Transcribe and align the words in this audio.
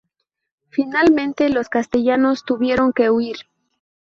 Finalmente, 0.71 1.47
los 1.49 1.69
castellanos 1.69 2.43
tuvieron 2.43 2.91
que 2.91 3.11
huir. 3.11 3.35